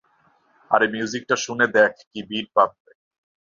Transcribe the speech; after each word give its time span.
আরে 0.71 0.85
মিউজিকটা 0.87 1.35
শুনে 1.45 1.65
দেখ 1.75 1.93
কী 2.09 2.19
বিট 2.29 2.47
বাপরে! 2.55 2.93